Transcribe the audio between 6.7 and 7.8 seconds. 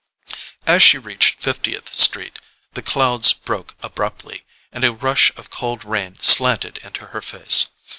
into her face.